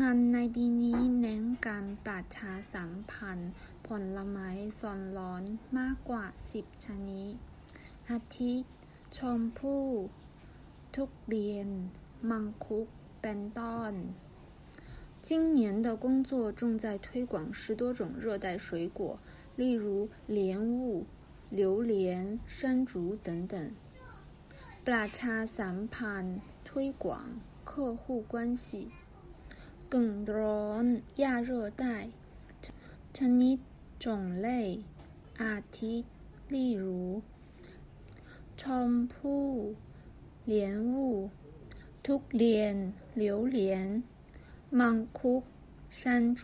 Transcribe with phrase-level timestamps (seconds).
[0.00, 3.50] งานในปีนี้เน้นการประชาสัมพันธ์
[3.86, 5.42] ผลไม้โซนร้อน
[5.78, 7.32] มากกว่า 10 ชนิด
[8.10, 8.54] อาทิ
[9.16, 9.86] ชมพู่
[10.94, 11.68] ทุเรียน
[12.30, 12.86] มังคุด
[13.22, 13.94] เป็นต้น
[15.28, 15.28] 今
[15.58, 19.18] 年的工作重在推广十多种热带水果，
[19.56, 21.04] 例如莲雾、
[21.50, 23.54] 榴莲、山竹等等。
[24.86, 27.04] ประชาสัมพันธ์推广
[27.64, 28.02] 客户
[28.32, 28.64] 关系
[29.92, 29.94] 更
[30.36, 30.84] ร้อน
[31.22, 31.50] 亚热
[31.82, 31.84] 带
[33.16, 33.58] ชนิด
[34.04, 34.06] 种
[34.44, 34.46] 类
[35.40, 35.94] อาทิ
[36.54, 36.84] 例如
[38.60, 39.46] ชมพู่
[40.50, 40.52] 莲
[40.92, 41.30] 雾
[42.04, 42.74] ทุเรียน
[43.20, 43.24] 榴
[43.56, 43.58] 莲
[44.78, 45.42] มังคุด
[46.00, 46.42] 山竹